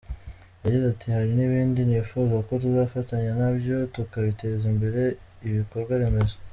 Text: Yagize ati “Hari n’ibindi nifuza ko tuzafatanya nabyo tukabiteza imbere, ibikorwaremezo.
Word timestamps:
Yagize 0.63 0.85
ati 0.93 1.07
“Hari 1.15 1.31
n’ibindi 1.35 1.79
nifuza 1.83 2.35
ko 2.47 2.51
tuzafatanya 2.63 3.31
nabyo 3.39 3.75
tukabiteza 3.95 4.63
imbere, 4.71 5.01
ibikorwaremezo. 5.47 6.35